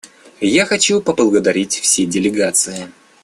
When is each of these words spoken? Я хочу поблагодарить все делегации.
Я 0.41 0.65
хочу 0.65 0.99
поблагодарить 0.99 1.79
все 1.79 2.07
делегации. 2.07 2.89